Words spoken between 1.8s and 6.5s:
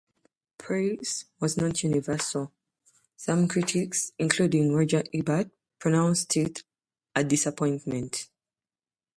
universal; some critics, including Roger Ebert, pronounced